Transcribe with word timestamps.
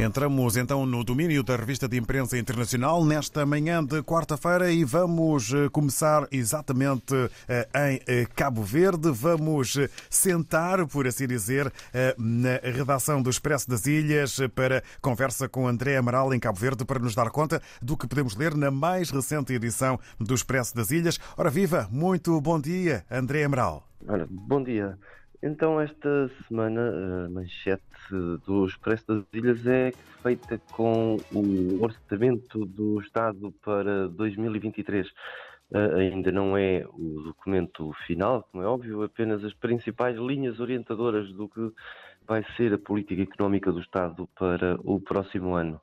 Entramos 0.00 0.56
então 0.56 0.86
no 0.86 1.02
domínio 1.02 1.42
da 1.42 1.56
revista 1.56 1.88
de 1.88 1.98
imprensa 1.98 2.38
internacional 2.38 3.04
nesta 3.04 3.44
manhã 3.44 3.84
de 3.84 4.00
quarta-feira 4.00 4.70
e 4.70 4.84
vamos 4.84 5.52
eh, 5.52 5.68
começar 5.70 6.28
exatamente 6.30 7.14
eh, 7.48 7.68
em 7.74 8.00
eh, 8.06 8.26
Cabo 8.36 8.62
Verde. 8.62 9.10
Vamos 9.10 9.76
sentar, 10.08 10.86
por 10.86 11.08
assim 11.08 11.26
dizer, 11.26 11.72
na 12.16 12.60
redação 12.62 13.20
do 13.20 13.28
Expresso 13.28 13.68
das 13.68 13.86
Ilhas 13.86 14.38
para 14.54 14.84
conversa 15.00 15.48
com 15.48 15.66
André 15.66 15.96
Amaral 15.96 16.32
em 16.32 16.38
Cabo 16.38 16.58
Verde 16.58 16.84
para 16.84 17.00
nos 17.00 17.16
dar 17.16 17.30
conta 17.30 17.60
do 17.82 17.96
que 17.96 18.06
podemos 18.06 18.36
ler 18.36 18.54
na 18.54 18.70
mais 18.70 19.10
recente 19.10 19.52
edição 19.52 19.98
do 20.20 20.32
Expresso 20.32 20.76
das 20.76 20.92
Ilhas. 20.92 21.18
Ora 21.36 21.50
viva, 21.50 21.88
muito 21.90 22.40
bom 22.40 22.60
dia, 22.60 23.04
André 23.10 23.42
Amaral. 23.42 23.84
Ora, 24.06 24.26
bom 24.30 24.62
dia. 24.62 24.96
Então, 25.40 25.80
esta 25.80 26.28
semana, 26.48 27.26
a 27.26 27.28
manchete 27.28 27.82
do 28.44 28.66
Expresso 28.66 29.06
das 29.06 29.24
Ilhas 29.32 29.64
é 29.68 29.92
feita 30.20 30.60
com 30.72 31.16
o 31.32 31.80
orçamento 31.80 32.66
do 32.66 33.00
Estado 33.00 33.52
para 33.64 34.08
2023. 34.08 35.06
Uh, 35.06 35.12
ah, 35.74 35.94
ainda 35.96 36.32
não 36.32 36.56
é 36.56 36.84
o 36.92 37.22
documento 37.22 37.92
final, 38.04 38.42
como 38.50 38.64
é 38.64 38.66
óbvio, 38.66 39.02
apenas 39.04 39.44
as 39.44 39.54
principais 39.54 40.16
linhas 40.16 40.58
orientadoras 40.58 41.30
do 41.32 41.48
que 41.48 41.70
vai 42.26 42.44
ser 42.56 42.74
a 42.74 42.78
política 42.78 43.22
económica 43.22 43.70
do 43.70 43.80
Estado 43.80 44.28
para 44.36 44.76
o 44.82 44.98
próximo 45.00 45.54
ano. 45.54 45.80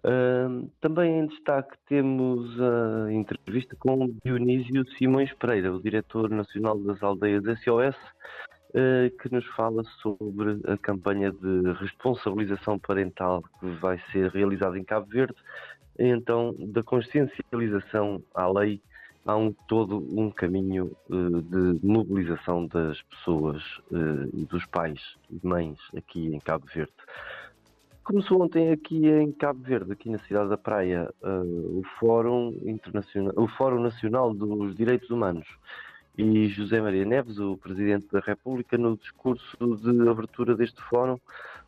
Uh, 0.00 0.70
também 0.78 1.20
em 1.20 1.26
destaque 1.26 1.74
temos 1.86 2.50
a 2.60 3.12
entrevista 3.12 3.74
com 3.76 4.14
Dionísio 4.22 4.84
Simões 4.98 5.32
Pereira, 5.34 5.72
o 5.72 5.80
diretor 5.80 6.28
nacional 6.28 6.78
das 6.78 7.02
aldeias 7.02 7.44
SOS, 7.60 7.96
que 9.20 9.32
nos 9.32 9.44
fala 9.56 9.82
sobre 10.00 10.60
a 10.70 10.76
campanha 10.76 11.32
de 11.32 11.72
responsabilização 11.80 12.78
parental 12.78 13.42
que 13.58 13.66
vai 13.80 14.00
ser 14.12 14.30
realizada 14.30 14.78
em 14.78 14.84
Cabo 14.84 15.06
Verde. 15.06 15.34
Então, 15.98 16.54
da 16.58 16.82
consciencialização 16.82 18.22
à 18.34 18.48
lei, 18.48 18.80
há 19.26 19.36
um, 19.36 19.52
todo 19.68 19.98
um 20.18 20.30
caminho 20.30 20.96
uh, 21.08 21.42
de 21.42 21.86
mobilização 21.86 22.66
das 22.66 23.00
pessoas 23.02 23.62
uh, 23.90 24.28
e 24.32 24.44
dos 24.46 24.64
pais 24.66 25.00
e 25.30 25.46
mães 25.46 25.78
aqui 25.96 26.34
em 26.34 26.38
Cabo 26.38 26.66
Verde. 26.66 26.92
Começou 28.02 28.42
ontem 28.42 28.72
aqui 28.72 29.06
em 29.06 29.30
Cabo 29.30 29.62
Verde, 29.62 29.92
aqui 29.92 30.08
na 30.08 30.18
cidade 30.18 30.48
da 30.48 30.56
Praia, 30.56 31.08
o 31.22 31.82
Fórum 32.00 32.58
Internacional, 32.64 33.32
o 33.36 33.46
Fórum 33.46 33.80
Nacional 33.80 34.34
dos 34.34 34.74
Direitos 34.74 35.10
Humanos 35.10 35.46
e 36.20 36.48
José 36.48 36.82
Maria 36.82 37.04
Neves, 37.06 37.38
o 37.38 37.56
Presidente 37.56 38.06
da 38.12 38.20
República, 38.20 38.76
no 38.76 38.96
discurso 38.96 39.56
de 39.58 40.08
abertura 40.08 40.54
deste 40.54 40.80
fórum, 40.82 41.18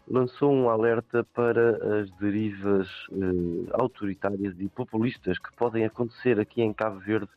lançou 0.06 0.52
um 0.52 0.68
alerta 0.68 1.24
para 1.32 2.00
as 2.00 2.10
derivas 2.18 2.86
eh, 3.12 3.70
autoritárias 3.72 4.54
e 4.58 4.68
populistas 4.68 5.38
que 5.38 5.50
podem 5.56 5.86
acontecer 5.86 6.38
aqui 6.38 6.60
em 6.60 6.72
Cabo 6.72 6.98
Verde 7.00 7.30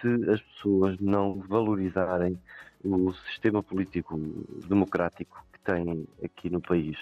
se 0.00 0.30
as 0.30 0.40
pessoas 0.40 0.98
não 0.98 1.40
valorizarem 1.48 2.36
o 2.84 3.12
sistema 3.30 3.62
político 3.62 4.18
democrático 4.66 5.44
que 5.52 5.60
tem 5.60 6.08
aqui 6.24 6.50
no 6.50 6.60
país. 6.60 6.96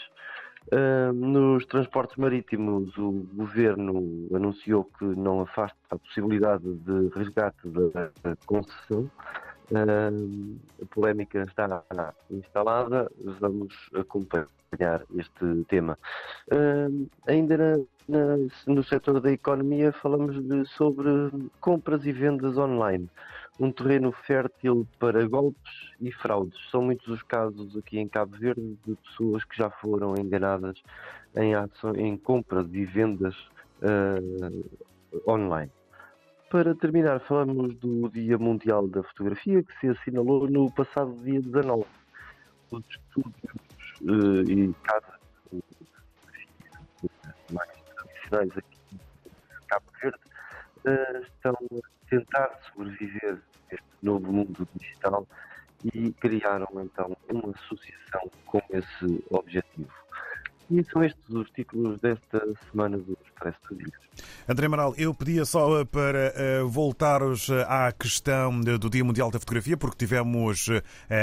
Uh, 0.68 1.12
nos 1.12 1.66
transportes 1.66 2.16
marítimos, 2.16 2.96
o 2.96 3.26
governo 3.34 4.28
anunciou 4.32 4.84
que 4.84 5.04
não 5.04 5.40
afasta 5.40 5.76
a 5.90 5.98
possibilidade 5.98 6.62
de 6.62 7.08
resgate 7.16 7.68
da, 7.68 8.36
concessão. 8.46 9.10
Uh, 9.70 10.58
a 10.80 10.86
polémica 10.94 11.42
está 11.42 11.82
instalada, 12.30 13.10
vamos 13.40 13.74
acompanhar 13.94 15.02
este 15.16 15.64
tema. 15.68 15.98
Uh, 16.52 17.08
ainda 17.26 17.56
na, 17.56 17.76
na, 18.08 18.36
no 18.66 18.84
setor 18.84 19.20
da 19.20 19.32
economia, 19.32 19.92
falamos 19.92 20.40
de, 20.40 20.66
sobre 20.66 21.08
compras 21.60 22.04
e 22.04 22.12
vendas 22.12 22.56
online 22.56 23.08
um 23.60 23.70
terreno 23.70 24.10
fértil 24.10 24.88
para 24.98 25.28
golpes 25.28 25.92
e 26.00 26.10
fraudes. 26.10 26.58
São 26.70 26.80
muitos 26.80 27.06
os 27.08 27.22
casos 27.22 27.76
aqui 27.76 27.98
em 27.98 28.08
Cabo 28.08 28.34
Verde 28.38 28.78
de 28.86 28.96
pessoas 28.96 29.44
que 29.44 29.54
já 29.54 29.68
foram 29.68 30.14
enganadas 30.18 30.82
em, 31.36 31.54
ação, 31.54 31.94
em 31.94 32.16
compras 32.16 32.66
e 32.72 32.86
vendas 32.86 33.36
uh, 33.82 35.30
online. 35.30 35.70
Para 36.48 36.74
terminar, 36.74 37.20
falamos 37.20 37.74
do 37.76 38.08
Dia 38.08 38.38
Mundial 38.38 38.88
da 38.88 39.02
Fotografia, 39.02 39.62
que 39.62 39.78
se 39.78 39.88
assinalou 39.88 40.48
no 40.48 40.72
passado 40.72 41.14
dia 41.22 41.40
19. 41.42 41.84
Os 42.70 42.82
estúdios 42.88 43.52
uh, 44.00 44.50
e 44.50 44.72
casas 44.82 45.20
mais 47.52 47.70
tradicionais 47.94 48.56
aqui 48.56 48.78
em 48.94 49.66
Cabo 49.66 49.86
Verde 50.00 50.18
uh, 50.86 51.22
estão 51.22 51.52
a 51.52 52.08
tentar 52.08 52.58
sobreviver 52.72 53.38
este 53.70 53.84
novo 54.02 54.32
mundo 54.32 54.66
digital 54.74 55.26
e 55.84 56.12
criaram 56.12 56.68
então 56.82 57.16
uma 57.28 57.54
associação 57.54 58.30
com 58.46 58.62
esse 58.70 59.24
objetivo. 59.30 59.90
E 60.70 60.84
são 60.84 61.02
estes 61.02 61.28
os 61.30 61.50
títulos 61.50 62.00
desta 62.00 62.40
semana 62.70 62.96
do 62.96 63.18
Expresso 63.24 63.58
de 63.72 63.82
Ilhas. 63.82 64.00
André 64.48 64.66
Amaral, 64.66 64.94
eu 64.96 65.12
pedia 65.12 65.44
só 65.44 65.80
eh, 65.80 65.84
para 65.84 66.32
uh, 66.62 66.68
voltares 66.68 67.48
eh, 67.48 67.66
à 67.68 67.90
questão 67.90 68.60
do 68.60 68.88
Dia 68.88 69.04
Mundial 69.04 69.32
da 69.32 69.40
Fotografia, 69.40 69.76
porque 69.76 69.96
tivemos 69.96 70.68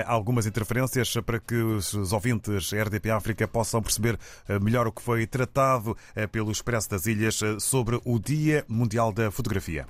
algumas 0.06 0.46
interferências 0.46 1.14
para 1.26 1.40
que 1.40 1.56
os 1.56 2.12
ouvintes 2.12 2.74
RDP 2.74 3.10
África 3.10 3.48
possam 3.48 3.82
perceber 3.82 4.18
melhor 4.62 4.88
o 4.88 4.92
que 4.92 5.02
foi 5.02 5.26
tratado 5.26 5.96
pelo 6.32 6.52
Expresso 6.52 6.90
das 6.90 7.06
Ilhas 7.06 7.40
sobre 7.60 8.00
o 8.04 8.20
Dia 8.20 8.66
Mundial 8.68 9.14
da 9.14 9.32
Fotografia. 9.32 9.86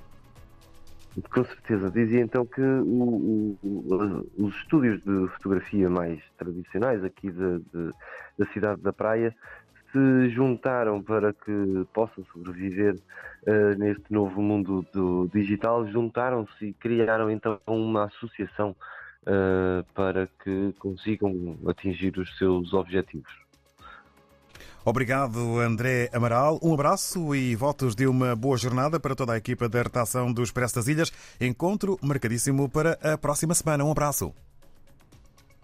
Com 1.30 1.44
certeza. 1.44 1.90
Dizia 1.90 2.20
então 2.20 2.44
que 2.44 2.60
o, 2.60 3.56
o, 3.62 4.26
os 4.38 4.54
estúdios 4.56 5.02
de 5.02 5.28
fotografia 5.34 5.88
mais 5.88 6.20
tradicionais 6.36 7.02
aqui 7.04 7.30
de, 7.30 7.58
de, 7.58 7.92
da 8.38 8.46
cidade 8.52 8.80
da 8.82 8.92
Praia 8.92 9.34
se 9.90 10.28
juntaram 10.30 11.02
para 11.02 11.32
que 11.32 11.86
possam 11.92 12.24
sobreviver 12.32 12.94
uh, 12.94 13.78
neste 13.78 14.12
novo 14.12 14.42
mundo 14.42 14.84
do 14.92 15.28
digital, 15.32 15.86
juntaram-se 15.88 16.66
e 16.66 16.72
criaram 16.74 17.30
então 17.30 17.58
uma 17.66 18.04
associação 18.04 18.76
uh, 19.22 19.84
para 19.94 20.28
que 20.44 20.74
consigam 20.78 21.58
atingir 21.66 22.18
os 22.18 22.36
seus 22.36 22.74
objetivos. 22.74 23.47
Obrigado, 24.88 25.60
André 25.60 26.08
Amaral. 26.14 26.58
Um 26.62 26.72
abraço 26.72 27.34
e 27.34 27.54
votos 27.54 27.94
de 27.94 28.06
uma 28.06 28.34
boa 28.34 28.56
jornada 28.56 28.98
para 28.98 29.14
toda 29.14 29.34
a 29.34 29.36
equipa 29.36 29.68
da 29.68 29.82
redação 29.82 30.32
do 30.32 30.42
Expresso 30.42 30.76
das 30.76 30.88
Ilhas. 30.88 31.12
Encontro 31.38 31.98
marcadíssimo 32.00 32.70
para 32.70 32.98
a 33.02 33.18
próxima 33.18 33.52
semana. 33.52 33.84
Um 33.84 33.90
abraço. 33.90 34.32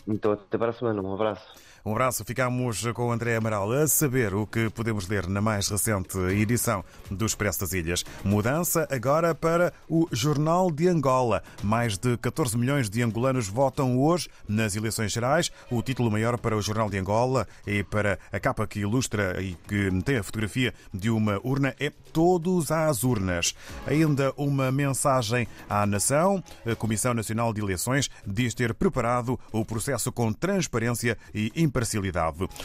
Então, 0.06 0.32
até 0.32 0.58
para 0.58 0.72
a 0.72 0.74
semana. 0.74 1.00
Um 1.00 1.14
abraço. 1.14 1.42
Um 1.86 1.92
abraço, 1.92 2.24
ficamos 2.24 2.82
com 2.94 3.08
o 3.08 3.12
André 3.12 3.36
Amaral 3.36 3.70
a 3.70 3.86
saber 3.86 4.32
o 4.32 4.46
que 4.46 4.70
podemos 4.70 5.06
ler 5.06 5.28
na 5.28 5.42
mais 5.42 5.68
recente 5.68 6.16
edição 6.30 6.82
do 7.10 7.26
Expresso 7.26 7.60
das 7.60 7.74
Ilhas. 7.74 8.02
Mudança 8.24 8.88
agora 8.90 9.34
para 9.34 9.70
o 9.86 10.08
Jornal 10.10 10.70
de 10.70 10.88
Angola. 10.88 11.42
Mais 11.62 11.98
de 11.98 12.16
14 12.16 12.56
milhões 12.56 12.88
de 12.88 13.02
angolanos 13.02 13.48
votam 13.48 13.98
hoje 14.00 14.30
nas 14.48 14.74
eleições 14.74 15.12
gerais. 15.12 15.52
O 15.70 15.82
título 15.82 16.10
maior 16.10 16.38
para 16.38 16.56
o 16.56 16.62
Jornal 16.62 16.88
de 16.88 16.96
Angola 16.96 17.46
e 17.66 17.84
para 17.84 18.18
a 18.32 18.40
capa 18.40 18.66
que 18.66 18.80
ilustra 18.80 19.42
e 19.42 19.54
que 19.68 19.90
tem 20.04 20.16
a 20.16 20.22
fotografia 20.22 20.72
de 20.90 21.10
uma 21.10 21.38
urna 21.44 21.74
é 21.78 21.92
Todos 22.14 22.70
às 22.70 23.02
urnas. 23.02 23.54
Ainda 23.86 24.32
uma 24.36 24.70
mensagem 24.70 25.48
à 25.68 25.84
nação. 25.84 26.42
A 26.64 26.74
Comissão 26.76 27.12
Nacional 27.12 27.52
de 27.52 27.60
Eleições 27.60 28.08
diz 28.24 28.54
ter 28.54 28.72
preparado 28.72 29.38
o 29.52 29.64
processo 29.64 30.12
com 30.12 30.32
transparência 30.32 31.18
e 31.34 31.52
imparcialidade. 31.56 31.73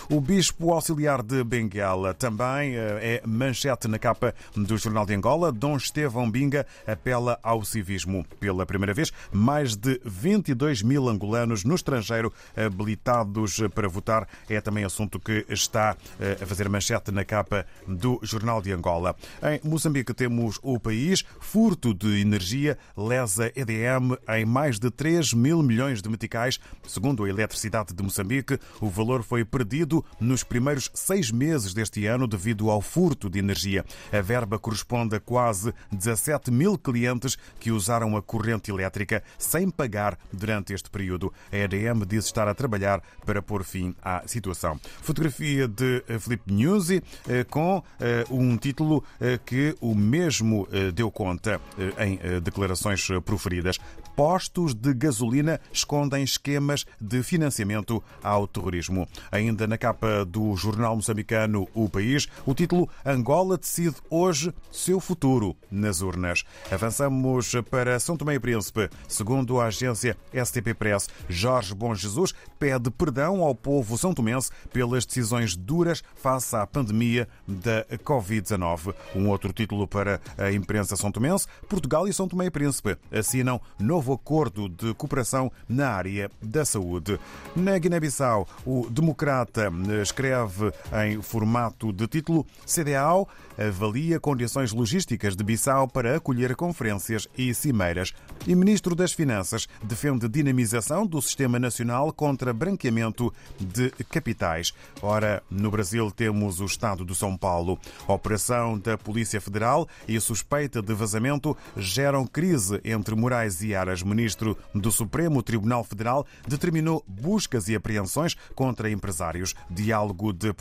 O 0.09 0.21
bispo 0.21 0.71
auxiliar 0.71 1.23
de 1.23 1.43
Benguela 1.43 2.13
também 2.13 2.75
eh, 2.75 3.21
é 3.23 3.27
manchete 3.27 3.87
na 3.87 3.97
capa 3.97 4.35
do 4.55 4.77
Jornal 4.77 5.05
de 5.05 5.15
Angola. 5.15 5.51
Dom 5.51 5.77
Estevão 5.77 6.29
Binga 6.29 6.65
apela 6.85 7.39
ao 7.41 7.65
civismo. 7.65 8.25
Pela 8.39 8.65
primeira 8.65 8.93
vez, 8.93 9.11
mais 9.31 9.75
de 9.75 9.99
22 10.05 10.83
mil 10.83 11.09
angolanos 11.09 11.63
no 11.63 11.73
estrangeiro 11.73 12.31
habilitados 12.55 13.61
para 13.73 13.87
votar. 13.87 14.27
É 14.47 14.61
também 14.61 14.83
assunto 14.83 15.19
que 15.19 15.45
está 15.49 15.97
eh, 16.19 16.37
a 16.41 16.45
fazer 16.45 16.69
manchete 16.69 17.11
na 17.11 17.25
capa 17.25 17.65
do 17.87 18.19
Jornal 18.21 18.61
de 18.61 18.71
Angola. 18.71 19.15
Em 19.41 19.67
Moçambique 19.67 20.13
temos 20.13 20.59
o 20.61 20.79
país. 20.79 21.23
Furto 21.39 21.93
de 21.93 22.21
energia 22.21 22.77
lesa 22.95 23.51
EDM 23.55 24.15
em 24.37 24.45
mais 24.45 24.77
de 24.77 24.91
3 24.91 25.33
mil 25.33 25.63
milhões 25.63 26.01
de 26.01 26.09
meticais. 26.09 26.59
Segundo 26.87 27.23
a 27.23 27.29
Eletricidade 27.29 27.93
de 27.93 28.03
Moçambique, 28.03 28.59
o 28.79 28.98
valor 28.99 29.23
foi 29.23 29.45
perdido 29.45 30.03
nos 30.19 30.43
primeiros 30.43 30.91
seis 30.93 31.31
meses 31.31 31.73
deste 31.73 32.05
ano 32.05 32.27
devido 32.27 32.69
ao 32.69 32.81
furto 32.81 33.29
de 33.29 33.39
energia. 33.39 33.85
A 34.11 34.19
verba 34.19 34.59
corresponde 34.59 35.15
a 35.15 35.19
quase 35.21 35.73
17 35.89 36.51
mil 36.51 36.77
clientes 36.77 37.37
que 37.59 37.71
usaram 37.71 38.17
a 38.17 38.21
corrente 38.21 38.71
elétrica 38.71 39.23
sem 39.37 39.69
pagar 39.69 40.17
durante 40.33 40.73
este 40.73 40.89
período. 40.89 41.31
A 41.49 41.55
EDM 41.55 42.05
diz 42.05 42.25
estar 42.25 42.47
a 42.49 42.53
trabalhar 42.53 43.01
para 43.25 43.41
pôr 43.41 43.63
fim 43.63 43.95
à 44.01 44.23
situação. 44.25 44.77
Fotografia 45.01 45.65
de 45.65 46.03
Felipe 46.19 46.51
Nuzzi 46.51 47.01
eh, 47.27 47.45
com 47.45 47.81
eh, 48.01 48.25
um 48.29 48.57
título 48.57 49.03
eh, 49.21 49.39
que 49.45 49.75
o 49.79 49.95
mesmo 49.95 50.67
deu 50.93 51.09
conta 51.09 51.61
em 51.99 52.19
declarações 52.41 53.07
proferidas. 53.23 53.77
Postos 54.15 54.73
de 54.73 54.93
gasolina 54.93 55.59
escondem 55.71 56.23
esquemas 56.23 56.85
de 56.99 57.23
financiamento 57.23 58.03
ao 58.21 58.47
terrorismo. 58.47 58.88
Ainda 59.31 59.67
na 59.67 59.77
capa 59.77 60.25
do 60.25 60.55
jornal 60.55 60.95
moçambicano 60.95 61.67
O 61.73 61.89
País, 61.89 62.27
o 62.45 62.53
título 62.53 62.89
Angola 63.05 63.57
decide 63.57 63.95
hoje 64.09 64.53
seu 64.71 64.99
futuro 64.99 65.55
nas 65.71 66.01
urnas. 66.01 66.43
Avançamos 66.71 67.53
para 67.69 67.99
São 67.99 68.17
Tomé 68.17 68.35
e 68.35 68.39
Príncipe. 68.39 68.89
Segundo 69.07 69.59
a 69.59 69.65
agência 69.65 70.17
STP 70.33 70.73
Press, 70.73 71.09
Jorge 71.27 71.73
Bom 71.73 71.93
Jesus 71.93 72.33
pede 72.57 72.89
perdão 72.91 73.43
ao 73.43 73.55
povo 73.55 73.97
são 73.97 74.13
tomense 74.13 74.49
pelas 74.71 75.05
decisões 75.05 75.55
duras 75.55 76.03
face 76.15 76.55
à 76.55 76.65
pandemia 76.65 77.27
da 77.47 77.85
Covid-19. 78.03 78.93
Um 79.15 79.29
outro 79.29 79.53
título 79.53 79.87
para 79.87 80.19
a 80.37 80.51
imprensa 80.51 80.95
são 80.95 81.11
tomense, 81.11 81.47
Portugal 81.67 82.07
e 82.07 82.13
São 82.13 82.27
Tomé 82.27 82.45
e 82.45 82.51
Príncipe 82.51 82.97
assinam 83.11 83.61
novo 83.79 84.13
acordo 84.13 84.69
de 84.69 84.93
cooperação 84.93 85.51
na 85.67 85.89
área 85.89 86.29
da 86.41 86.65
saúde. 86.65 87.19
Na 87.55 87.77
Guiné-Bissau, 87.77 88.47
o 88.65 88.78
Democrata 88.89 89.71
escreve 90.01 90.71
em 91.07 91.21
formato 91.21 91.91
de 91.91 92.07
título 92.07 92.45
CDAO 92.65 93.27
avalia 93.59 94.19
condições 94.19 94.71
logísticas 94.71 95.35
de 95.35 95.43
Bissau 95.43 95.87
para 95.87 96.15
acolher 96.15 96.55
conferências 96.55 97.27
e 97.37 97.53
cimeiras. 97.53 98.13
E 98.47 98.55
Ministro 98.55 98.95
das 98.95 99.11
Finanças 99.11 99.67
defende 99.83 100.29
dinamização 100.29 101.05
do 101.05 101.21
Sistema 101.21 101.59
Nacional 101.59 102.13
contra 102.13 102.53
branqueamento 102.53 103.33
de 103.59 103.89
capitais. 104.09 104.71
Ora, 105.01 105.43
no 105.49 105.69
Brasil 105.69 106.09
temos 106.09 106.61
o 106.61 106.65
Estado 106.65 107.03
de 107.03 107.13
São 107.13 107.35
Paulo. 107.35 107.77
operação 108.07 108.79
da 108.79 108.97
Polícia 108.97 109.41
Federal 109.41 109.87
e 110.07 110.19
suspeita 110.19 110.81
de 110.81 110.93
vazamento 110.93 111.57
geram 111.75 112.25
crise 112.25 112.79
entre 112.83 113.15
Moraes 113.15 113.61
e 113.61 113.75
Aras. 113.75 114.03
Ministro 114.03 114.57
do 114.73 114.91
Supremo 114.91 115.43
Tribunal 115.43 115.83
Federal 115.83 116.25
determinou 116.47 117.03
buscas 117.07 117.67
e 117.67 117.75
apreensões 117.75 118.35
contra 118.59 118.91
empresários. 118.91 119.55
Diálogo 119.69 120.33
de 120.33 120.51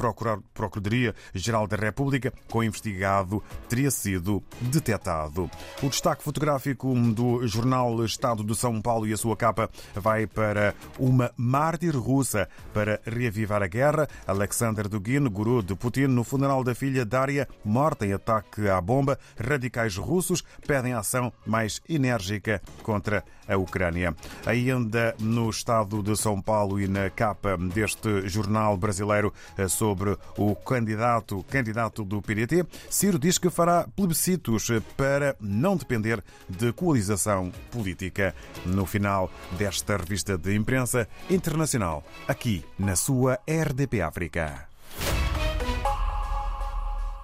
Procuradoria-Geral 0.55 1.67
da 1.67 1.77
República 1.77 2.33
com 2.49 2.63
investigado 2.63 3.43
teria 3.69 3.91
sido 3.91 4.41
detectado. 4.61 5.51
O 5.83 5.89
destaque 5.89 6.23
fotográfico 6.23 6.95
do 6.95 7.45
jornal 7.49 8.05
Estado 8.05 8.45
de 8.45 8.55
São 8.55 8.81
Paulo 8.81 9.05
e 9.05 9.13
a 9.13 9.17
sua 9.17 9.37
capa 9.37 9.69
vai 9.97 10.29
para 10.29 10.77
uma 10.97 11.33
mártir 11.37 11.97
russa 11.97 12.49
para 12.73 13.01
reavivar 13.05 13.65
a 13.65 13.67
guerra. 13.67 14.07
Alexander 14.29 14.87
Dugin, 14.89 15.25
guru 15.29 15.61
de 15.61 15.75
Putin, 15.75 16.07
no 16.07 16.23
funeral 16.23 16.63
da 16.63 16.77
filha 16.77 17.05
Daria, 17.05 17.49
morta 17.65 18.07
em 18.07 18.13
ataque 18.13 18.69
à 18.69 18.81
bomba. 18.81 19.19
Radicais 19.37 19.97
russos 19.97 20.45
pedem 20.65 20.93
ação 20.93 21.33
mais 21.45 21.83
enérgica 21.89 22.63
contra 22.85 23.25
a 23.49 23.57
Ucrânia. 23.57 24.15
Ainda 24.47 25.17
no 25.19 25.51
estado 25.51 26.01
de 26.01 26.17
São 26.17 26.41
Paulo 26.41 26.79
e 26.79 26.87
na 26.87 27.09
capa 27.09 27.57
deste 27.57 27.88
jornal 28.25 28.77
brasileiro 28.77 29.33
eh, 29.57 29.69
sobre 29.69 30.17
o 30.37 30.55
candidato, 30.55 31.45
candidato 31.45 32.05
do 32.05 32.21
PDT, 32.21 32.65
Ciro 32.91 33.19
diz 33.19 33.39
que 33.39 33.51
fará 33.51 33.87
plebiscitos 33.97 34.69
para 34.97 35.37
não 35.41 35.77
depender 35.77 36.23
de 36.49 36.73
coalização 36.73 37.53
política. 37.71 38.35
No 38.67 38.87
final 38.87 39.31
desta 39.59 39.97
revista 39.97 40.37
de 40.37 40.55
imprensa 40.55 41.09
internacional, 41.31 42.05
aqui 42.27 42.65
na 42.79 42.97
sua 42.97 43.39
RDP 43.47 44.03
África. 44.03 44.68